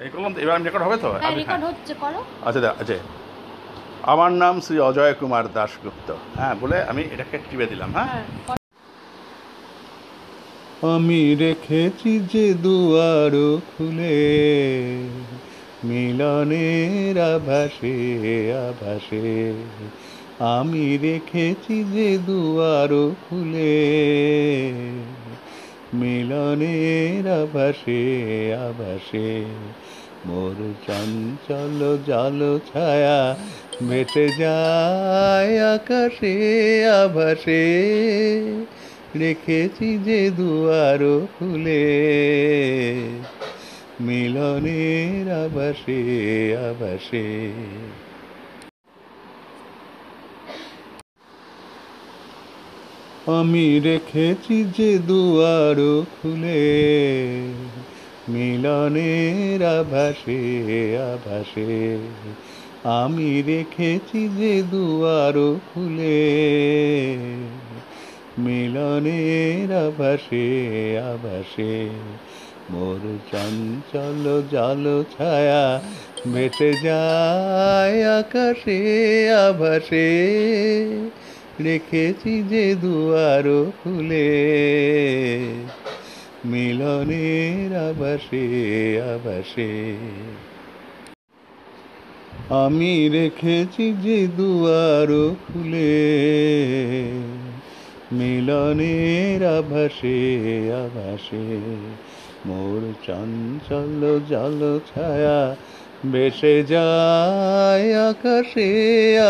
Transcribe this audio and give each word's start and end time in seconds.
এই 0.00 0.10
করলাম 0.10 0.32
এবার 0.38 0.54
আমি 0.56 0.64
রেকর্ড 0.64 0.84
হবে 0.84 0.96
তো? 0.96 1.08
হ্যাঁ 1.12 1.34
রেকর্ড 1.36 1.64
হচ্ছে 1.64 1.94
করো। 2.00 2.24
আচ্ছা 2.44 2.70
আচ্ছা। 2.80 2.94
আমার 4.02 4.32
নাম 4.32 4.60
শ্রী 4.60 4.78
অজয় 4.78 5.14
কুমার 5.14 5.44
দাশগুপ্ত। 5.52 6.08
হ্যাঁ 6.36 6.54
বলে 6.60 6.82
আমি 6.82 7.02
এটাকে 7.02 7.38
টিপে 7.50 7.66
দিলাম 7.66 7.90
হ্যাঁ? 7.92 8.06
হ্যাঁ 8.06 8.24
আমি 10.94 11.34
রেখেছি 11.34 12.20
যে 12.32 12.54
দুয়ার 12.54 13.34
খুলে 13.70 14.18
মিলনের 15.84 17.16
আভাসে 17.34 17.96
আভাসে। 18.68 19.52
আমি 20.38 20.98
রেখেছি 21.02 21.84
যে 21.84 22.18
দুয়ার 22.18 22.92
খুলে। 23.28 23.76
মিলনের 25.94 27.26
আভাসে 27.42 28.02
আভাসে। 28.54 29.44
মোর 30.26 30.74
চঞ্চল 30.86 31.98
জল 32.06 32.58
ছায়া 32.74 33.36
ভেসে 33.88 34.28
যায় 34.38 35.74
আকাশে, 35.74 36.34
আভাসে। 36.86 37.64
রেখেছি 39.18 39.98
যে 39.98 40.30
দুয়ার 40.30 41.26
খুলে। 41.38 41.84
মিলনের 44.00 45.32
আবাসে 45.44 46.00
আবাসে 46.56 47.52
আমি 53.26 53.80
রেখেছি 53.80 54.64
যে 54.76 54.98
দুয়ার 54.98 56.04
খুলে, 56.04 56.62
মিলনের 58.28 59.62
আভাসে 59.62 60.42
আভাসে। 60.98 61.98
আমি 62.84 63.42
রেখেছি 63.42 64.28
যে 64.28 64.62
দুয়ার 64.62 65.58
খুলে, 65.74 66.20
মিলনের 68.38 69.72
আভাসে 69.86 70.48
আভাসে। 70.98 71.88
মোর 72.70 73.18
চঞ্চল 73.32 74.42
জল 74.50 75.04
ছায়া 75.18 75.80
ভেসে 76.32 76.72
যায় 76.84 78.18
আকাশে, 78.18 78.80
আভাসে। 79.30 80.10
রেখেছি 81.64 82.32
যে 82.42 82.64
দুয়ার 82.74 83.46
খুলে, 83.82 84.30
মিলনের 86.46 87.70
আভাসে 87.88 88.46
আভাসে 89.14 89.72
আমি 92.54 93.08
রেখেছি 93.08 93.84
যে 94.02 94.18
দুয়ার 94.36 95.10
খুলে, 95.46 95.94
মিলনের 98.12 99.42
আভাসে 99.58 100.18
আভাসে 100.84 101.46
মোর 102.46 102.80
চঞ্চল 103.06 104.02
জল 104.30 104.60
ছায়া 104.90 105.40
বেসে 106.06 106.56
যায় 106.62 107.86
আকাশে, 108.08 108.70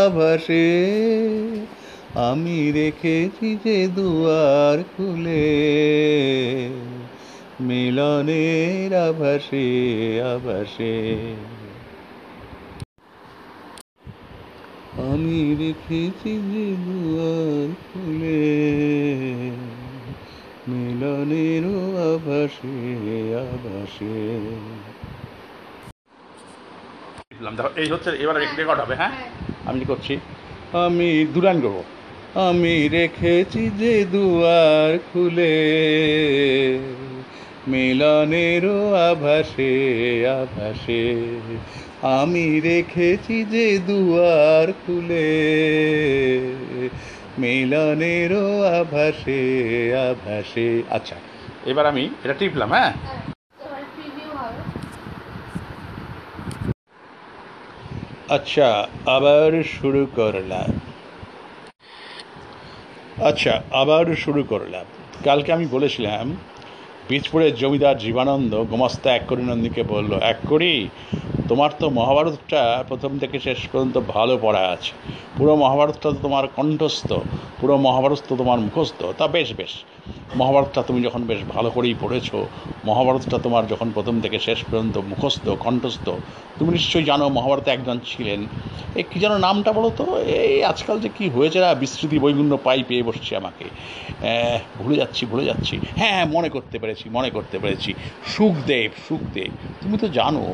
আভাসে। 0.04 0.66
আমি 2.14 2.72
রেখেছি 2.72 3.56
যে 3.64 3.88
দুয়ার 3.88 4.78
খুলে 4.96 5.44
মিলনের 7.60 8.92
আভাসে 9.08 9.68
আভাসে। 10.34 10.96
আমি 15.10 15.40
রেখেছি 15.60 16.30
যে 16.50 16.66
দুয়ার 16.86 17.68
খুলে 17.86 18.42
মিলনের 20.68 21.64
আভাসে 22.12 22.76
আভাসে। 23.44 24.16
এই 27.76 27.88
হচ্ছে 27.90 28.10
এবার 28.10 28.36
রেকর্ড 28.58 28.80
হবে 28.80 28.94
হ্যাঁ? 28.96 29.12
আমি 29.66 29.84
করছি 29.84 30.16
আমি 30.86 31.26
দুরান 31.34 31.60
করব 31.60 31.78
আমি 32.34 32.88
রেখেছি 32.88 33.70
যে 33.78 34.04
দুয়ার 34.04 34.98
খুলে, 35.12 35.56
মিলনের 37.68 38.64
আভাসে 39.10 39.74
আভাসে। 40.24 41.16
আমি 42.02 42.60
রেখেছি 42.60 43.44
যে 43.44 43.78
দুয়ার 43.78 44.72
খুলে, 44.72 45.30
মিলনের 47.38 48.32
আভাসে 48.80 49.42
আভাসে। 50.10 50.82
আচ্ছা 50.90 51.14
এবার 51.66 51.86
আমি 51.86 52.08
এটা 52.24 52.34
টিপলাম 52.34 52.72
হ্যাঁ? 52.72 52.92
আচ্ছা 58.28 58.88
আবার 59.06 59.62
শুরু 59.62 60.06
করলাম। 60.16 60.89
আচ্ছা 63.24 63.62
আবার 63.70 64.16
শুরু 64.16 64.44
করলাম। 64.44 64.84
কালকে 65.24 65.52
আমি 65.52 65.66
বলেছিলাম 65.66 66.36
বীজপুরের 67.08 67.54
জমিদার 67.54 67.98
জীবানন্দ 67.98 68.64
গোমাস্তা 68.64 69.14
এক 69.14 69.22
করি 69.28 69.42
নন্দীকে 69.42 69.82
বলল, 69.82 70.12
এক 70.12 70.36
করি? 70.48 70.88
তোমার 71.48 71.70
তো 71.78 71.90
মহাভারতটা 71.90 72.84
প্রথম 72.88 73.18
থেকে 73.18 73.38
শেষ 73.38 73.58
পর্যন্ত 73.68 74.00
ভালো 74.08 74.38
পড়া 74.42 74.68
আছে। 74.68 74.92
পুরো 75.38 75.56
মহাভারতটা 75.56 76.00
তো 76.00 76.16
তোমার 76.22 76.48
কণ্ঠস্থ, 76.56 77.12
পুরো 77.60 77.76
মহাভারত 77.76 78.18
তো 78.28 78.36
তোমার 78.36 78.60
মুখস্থ। 78.60 79.04
তা 79.18 79.28
বেশ 79.28 79.52
বেশ। 79.56 79.72
মহাভারতটা 80.38 80.80
তুমি 80.82 81.00
যখন 81.02 81.22
বেশ 81.30 81.40
ভালো 81.54 81.70
করেই 81.70 81.94
পড়েছো, 82.00 82.46
মহাভারতটা 82.88 83.38
তোমার 83.38 83.64
যখন 83.66 83.88
প্রথম 83.96 84.14
থেকে 84.20 84.38
শেষ 84.38 84.58
পর্যন্ত 84.64 84.96
মুখস্থ, 85.10 85.46
কণ্ঠস্থ, 85.64 86.06
তুমি 86.58 86.70
নিশ্চয়ই 86.72 87.04
জানো 87.04 87.24
মহাভারতে 87.28 87.70
একজন 87.70 87.96
ছিলেন। 88.10 88.40
এই 88.98 89.04
কী 89.10 89.16
যেন 89.20 89.34
নামটা 89.46 89.70
বলো 89.72 89.90
তো? 89.98 90.04
এই 90.48 90.64
আজকাল 90.64 90.96
যে 91.04 91.08
কী 91.18 91.24
হয়েছে 91.28 91.58
না, 91.60 91.74
বিস্তৃতি 91.74 92.18
বৈগুণ্য 92.18 92.54
পাই 92.66 92.80
পেয়ে 92.88 93.02
বসছে 93.02 93.32
আমাকে। 93.36 93.66
ভুলে 94.80 94.96
যাচ্ছি 94.96 95.22
ভুলে 95.26 95.44
যাচ্ছি। 95.44 95.74
হ্যাঁ 95.98 96.12
হ্যাঁ 96.16 96.26
মনে 96.36 96.48
করতে 96.48 96.78
পেরেছি, 96.78 97.08
মনে 97.16 97.30
করতে 97.30 97.58
পেরেছি। 97.58 97.90
সুখদেব 98.34 98.90
সুখদেব, 99.08 99.50
তুমি 99.82 99.96
তো 99.98 100.08
জানো, 100.08 100.44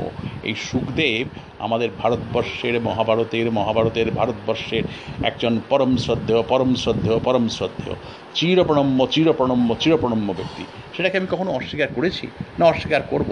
এই 0.49 0.55
সুখদেব 0.69 1.27
আমাদের 1.59 1.89
ভারতবর্ষের 2.03 2.81
মহাভারতের 2.81 3.47
মহাভারতের 3.51 4.11
ভারতবর্ষের 4.11 4.83
একজন 5.29 5.61
পরম 5.69 5.97
শ্রদ্ধেয় 5.97 6.43
পরম 6.43 6.75
শ্রদ্ধেয় 6.75 7.19
পরম 7.27 7.49
শ্রদ্ধেয়। 7.49 7.97
চিরপ্রণম্য 8.37 9.01
চিরপ্রণম্য 9.15 9.71
চিরপ্রণম্য 9.81 10.29
ব্যক্তি। 10.33 10.65
সেটাকে 10.97 11.17
আমি 11.19 11.29
কখনো 11.31 11.51
অস্বীকার 11.53 11.89
করেছি 11.95 12.27
না 12.59 12.65
অস্বীকার 12.67 13.03
করব। 13.03 13.31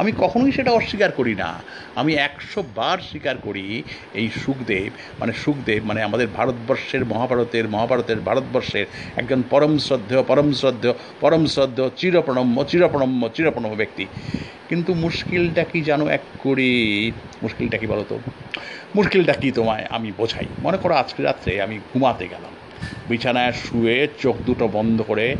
আমি 0.00 0.10
কখনোই 0.18 0.52
সেটা 0.52 0.70
অস্বীকার 0.70 1.10
করি 1.12 1.34
না। 1.34 1.50
আমি 2.00 2.12
একশো 2.28 2.60
বার 2.74 2.98
স্বীকার 3.10 3.36
করি 3.36 3.82
এই 4.14 4.28
সুখদেব 4.44 4.90
মানে 5.20 5.32
সুখদেব 5.32 5.80
মানে 5.84 6.00
আমাদের 6.02 6.28
ভারতবর্ষের, 6.36 7.02
মহাভারতের 7.04 7.68
মহাভারতের 7.68 8.20
ভারতবর্ষের 8.20 8.86
একজন 9.16 9.40
পরম 9.50 9.78
শ্রদ্ধেয় 9.78 10.22
পরম 10.22 10.52
শ্রদ্ধেয় 10.52 10.94
পরম 11.20 11.46
শ্রদ্ধেয়, 11.46 11.90
চিরপ্রণম্য 11.96 12.64
চিরপ্রণম্য 12.64 13.22
চিরপ্রণম্য 13.34 13.76
ব্যক্তি। 13.76 14.04
কিন্তু 14.68 14.90
মুশকিলটা 14.94 15.64
কি 15.64 15.80
জানো 15.80 16.04
এক 16.08 16.24
করি? 16.38 16.72
মুশকিলটা 17.42 17.76
কি 17.78 17.86
বলো 17.86 18.04
তো? 18.08 18.18
মুশকিলটা 18.96 19.32
কি 19.32 19.48
তোমায় 19.50 19.84
আমি 19.90 20.12
বোঝাই। 20.16 20.46
মনে 20.62 20.78
করো 20.82 20.94
আজকে 20.94 21.22
রাত্রে 21.22 21.62
আমি 21.62 21.76
ঘুমাতে 21.92 22.24
গেলাম। 22.28 22.52
বিছানায় 23.08 23.52
শুয়ে 23.52 24.08
চোখ 24.22 24.36
দুটো 24.46 24.68
বন্ধ 24.68 25.02
করে 25.02 25.36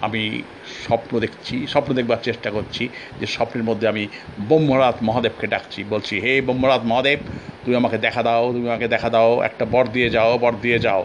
আমি 0.00 0.42
স্বপ্ন 0.86 1.20
দেখছি, 1.20 1.66
স্বপ্ন 1.66 1.94
দেখবার 1.94 2.16
চেষ্টা 2.22 2.50
করছি 2.50 2.88
যে 3.20 3.26
স্বপ্নের 3.26 3.64
মধ্যে 3.64 3.88
আমি 3.88 4.06
ব্রহ্মরাত 4.40 4.96
মহাদেবকে 5.02 5.46
ডাকছি, 5.46 5.84
বলছি, 5.90 6.20
হে 6.20 6.40
ব্রহ্মরাত 6.40 6.82
মহাদেব, 6.84 7.18
তুমি 7.64 7.76
আমাকে 7.76 7.98
দেখা 7.98 8.22
দাও, 8.22 8.52
তুমি 8.52 8.68
আমাকে 8.68 8.88
দেখা 8.88 9.10
দাও, 9.10 9.42
একটা 9.42 9.64
বর 9.64 9.84
দিয়ে 9.86 10.10
যাও, 10.10 10.38
বর 10.38 10.52
দিয়ে 10.62 10.78
যাও। 10.78 11.04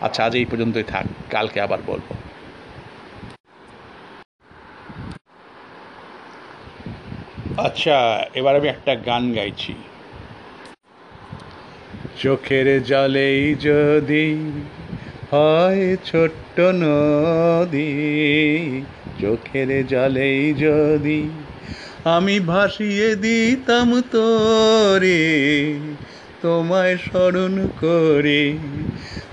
আচ্ছা 0.00 0.24
আজ 0.24 0.36
এই 0.36 0.44
পর্যন্তই 0.44 0.82
থাক, 0.82 1.06
কালকে 1.30 1.60
আবার 1.60 1.78
বলব। 1.86 2.08
আচ্ছা 7.56 7.96
এবার 8.34 8.56
আমি 8.56 8.68
একটা 8.68 8.92
গান 8.94 9.32
গাইছি। 9.32 9.74
চোখের 12.18 12.84
জলেই 12.84 13.54
যদি 13.54 14.24
হয় 15.32 15.96
ছোট্ট 16.04 16.60
নদী, 16.60 17.92
চোখের 19.20 19.86
জলেই 19.86 20.54
যদি 20.54 21.20
আমি 22.04 22.40
ভাসিয়ে 22.40 23.08
দিতাম 23.16 23.88
তোরে, 24.12 25.22
তোমায় 26.42 26.96
স্মরণ 26.96 27.54
করে, 27.80 28.52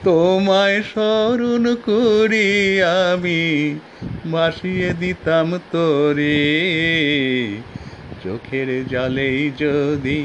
তোমায় 0.03 0.81
স্মরণ 0.83 1.63
করি, 1.85 2.81
আমি 2.81 3.41
ভাসিয়ে 4.31 4.93
দিতাম 4.93 5.57
তোরে, 5.71 6.43
চোখের 8.23 8.69
জলেই 8.87 9.51
যদি 9.57 10.19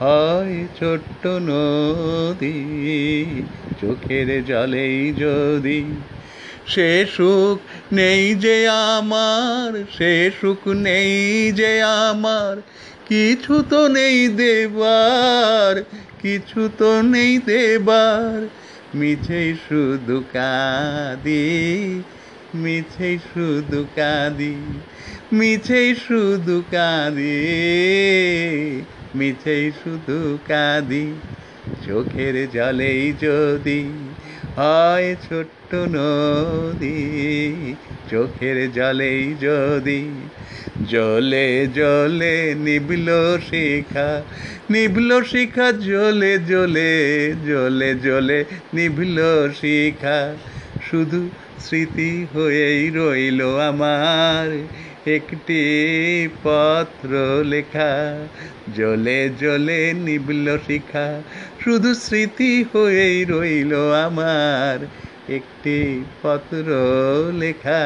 হয় 0.00 0.56
ছোট্ট 0.78 1.22
নদী, 1.26 2.58
চোখের 3.80 4.28
জলেই 4.44 5.12
যদি 5.12 5.80
সে 6.66 7.06
সুখ 7.06 7.58
নেই 7.92 8.34
যে 8.34 8.68
আমার, 8.68 9.70
সে 9.98 10.30
সুখ 10.40 10.62
নেই 10.66 11.52
যে 11.52 11.82
আমার, 11.82 12.54
কিছু 13.08 13.54
তো 13.70 13.88
নেই 13.88 14.28
দেবার, 14.28 15.74
কিছু 16.22 16.60
তো 16.78 16.90
নেই 17.02 17.38
দেবার 17.46 18.38
মিছেই 18.94 19.54
শুধু 19.68 20.16
কাঁদি 20.32 21.46
মিছেই 22.54 23.18
শুধু 23.34 23.84
কাঁদি 23.96 24.54
মিছেই 25.32 25.94
শুধু 25.94 26.62
কাঁদি। 26.70 27.36
মিছেই 29.18 29.66
শুধু 29.80 30.18
কাঁদি, 30.48 31.06
চোখের 31.86 32.34
জলেই 32.50 33.04
যদি 33.22 33.80
হয় 34.56 35.08
ছোট্ট 35.26 35.70
নদী, 35.96 37.00
চোখের 38.10 38.58
জলেই 38.72 39.22
যদি 39.40 40.00
জলে 40.90 41.48
জলে 41.74 42.36
নিবল 42.64 43.08
শিখা 43.48 44.08
নিবল 44.70 45.10
শিখা 45.22 45.66
জলে 45.88 46.32
জলে 46.50 46.92
জলে 47.48 47.90
জলে 48.04 48.38
নিবল 48.74 49.18
শিখা। 49.60 50.18
শুধু 50.90 51.20
স্মৃতি 51.64 52.10
হয়েই 52.32 52.82
রইল 52.90 53.40
আমার 53.68 54.48
একটি 55.06 55.62
পত্র 56.44 57.10
লেখা 57.44 58.18
জলে 58.76 59.30
জলে 59.40 59.92
নিবল 59.94 60.58
শিখা। 60.66 61.22
শুধু 61.64 61.94
স্মৃতি 61.94 62.64
হয়েই 62.74 63.24
রইল 63.24 63.92
আমার 63.92 64.86
একটি 65.28 66.04
পত্র 66.22 66.68
লেখা। 67.38 67.84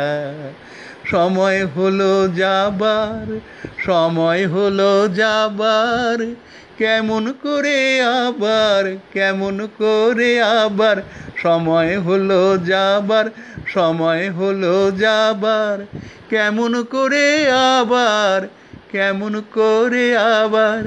সময় 1.05 1.67
হলো 1.67 2.29
যাবার, 2.29 3.41
সময় 3.85 4.47
হলো 4.47 5.09
যাবার 5.09 6.35
কেমন 6.81 7.33
করে 7.43 8.01
আবার, 8.01 8.97
কেমন 9.13 9.69
করে 9.79 10.43
আবার? 10.43 10.97
সময় 11.43 12.01
হলো 12.01 12.59
যাবার, 12.59 13.25
সময় 13.67 14.31
হলো 14.31 14.91
যাবার। 14.91 15.87
কেমন 16.31 16.83
করে 16.83 17.51
আবার, 17.53 18.49
কেমন 18.93 19.43
করে 19.55 20.17
আবার? 20.17 20.83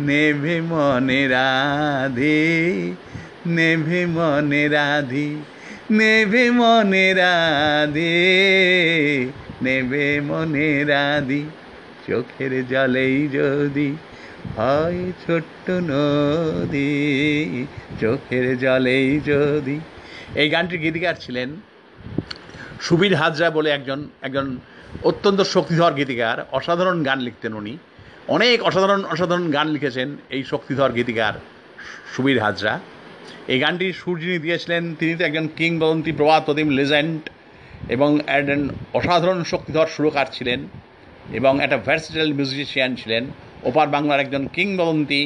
নেভে 0.00 0.60
মনে 0.60 1.28
রাধে, 1.28 2.92
নেভে 3.46 4.06
মনে 4.06 4.68
রাধি, 4.68 5.42
নেভে 5.90 6.50
মনে 6.50 7.14
রাধে, 7.14 8.14
নেভে 9.62 10.20
মনে 10.20 10.84
রাধি। 10.84 11.44
চোখের 12.08 12.68
জলেই 12.68 13.28
যদি 13.28 13.96
হয় 14.56 15.12
ছোট্ট 15.26 15.66
নদী, 15.90 16.92
চোখের 18.00 18.58
জলেই 18.58 19.20
যদি। 19.20 19.76
এই 20.34 20.48
গানটির 20.48 20.80
গীতিকার 20.80 21.14
ছিলেন 21.20 21.48
সুবীর 22.80 23.14
হাজরা 23.14 23.48
বলে 23.50 23.68
একজন 23.70 24.00
একজন 24.22 24.46
অত্যন্ত 25.02 25.40
শক্তিধর 25.54 25.92
গীতিকার, 25.92 26.38
অসাধারণ 26.52 26.98
গান 27.02 27.18
লিখতেন 27.20 27.52
উনি। 27.54 27.74
অনেক 28.28 28.62
অসাধারণ 28.62 29.02
অসাধারণ 29.04 29.46
গান 29.50 29.66
লিখেছেন 29.68 30.08
এই 30.30 30.42
শক্তিধর 30.44 30.90
গীতিকার 30.92 31.34
সুবীর 32.12 32.38
হাজরা। 32.40 32.80
এই 33.52 33.58
গানটি 33.58 33.86
সুর 33.92 34.16
যিনি 34.20 34.38
দিয়েছিলেন। 34.38 34.82
তিনি 34.94 35.12
তো 35.14 35.22
একজন 35.24 35.46
কিংবদন্তি 35.56 36.12
প্রবাদ 36.12 36.40
প্রতিম 36.44 36.68
লেজেন্ড 36.70 37.20
এবং 37.88 38.10
একজন 38.26 38.60
অসাধারণ 38.92 39.40
শক্তিধর 39.52 39.86
সুরকার 39.86 40.26
ছিলেন 40.32 40.60
এবং 41.38 41.52
একটা 41.64 41.78
ভার্সিটাল 41.86 42.32
মিউজিশিয়ান 42.32 42.92
ছিলেন। 43.02 43.24
ওপার 43.64 43.86
বাংলার 43.94 44.22
একজন 44.24 44.42
কিংবদন্তি, 44.56 45.20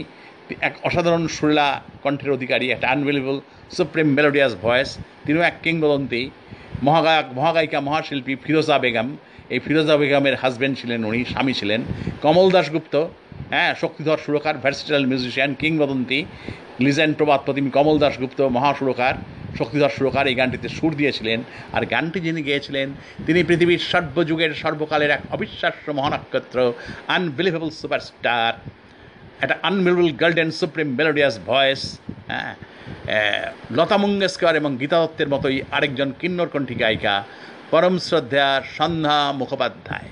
এক 0.68 0.74
অসাধারণ 0.82 1.24
সুরলা 1.36 1.66
কণ্ঠের 2.02 2.30
অধিকারী, 2.36 2.66
একটা 2.70 2.86
আনবিলিবল 2.94 3.36
সুপ্রিম 3.76 4.08
মেলোডিয়াস 4.16 4.52
ভয়েস 4.62 4.90
তিনিও 5.26 5.42
এক 5.50 5.56
কিংবদন্তি। 5.62 6.22
মহাগায়ক, 6.86 7.26
মহাগায়িকা, 7.38 7.78
মহাশিল্পী 7.80 8.34
ফিরোজা 8.44 8.76
বেগম, 8.78 9.08
এই 9.54 9.60
ফিরোজা 9.66 9.94
বেগমের 10.00 10.34
হাজব্যান্ড 10.42 10.74
ছিলেন, 10.80 11.00
উনি 11.04 11.20
স্বামী 11.32 11.52
ছিলেন। 11.52 11.80
কমল 12.22 12.46
দাশগুপ্ত 12.50 12.94
হ্যাঁ 13.52 13.74
শক্তিধর 13.82 14.18
সুরকার 14.26 14.56
ভার্সিটাল 14.62 15.04
মিউজিশিয়ান 15.10 15.50
কিংবদন্তি। 15.54 16.18
লিজেন্ড 16.84 17.14
প্রবাদ 17.16 17.40
প্রতিম 17.46 17.66
কমল 17.76 17.96
দাশগুপ্ত, 18.04 18.40
মহাসুরকার। 18.56 19.14
শক্তিধর 19.58 19.94
সুরকার 19.98 20.26
এই 20.30 20.36
গানটিতে 20.40 20.68
সুর 20.68 20.92
দিয়েছিলেন। 21.00 21.38
আর 21.72 21.82
গানটি 21.86 22.18
যিনি 22.20 22.42
গেয়েছিলেন, 22.42 22.88
তিনি 23.26 23.40
পৃথিবীর 23.48 23.82
সর্বযুগের 23.90 24.52
সর্বকালের 24.54 25.10
এক 25.10 25.22
অবিশ্বাস্য 25.30 25.86
মহানক্ষত্র 25.98 26.58
আনবিলিভেবল 27.16 27.70
সুপারস্টার 27.70 28.52
একটা 29.42 29.56
unbelievable 29.62 30.10
golden 30.22 30.50
supreme 30.60 30.88
melodious 30.98 31.34
voice 31.46 31.82
হ্যাঁ 32.28 32.54
লতা 33.76 33.96
মঙ্গেশকর 33.96 34.54
এবং 34.60 34.70
গীতা 34.80 34.98
দত্তের 35.02 35.28
মতোই 35.28 35.56
আরেকজন 35.70 36.08
কিন্নরকণ্ঠী 36.20 36.74
গায়িকা, 36.74 37.14
পরম 37.70 37.94
শ্রদ্ধা 37.98 38.62
সন্ধ্যা 38.76 39.18
মুখোপাধ্যায়। 39.32 40.08